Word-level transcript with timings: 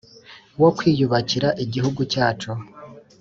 wo 0.61 0.69
kwiyubakira 0.77 1.49
igihugu 1.63 2.01
cyacu 2.13 2.51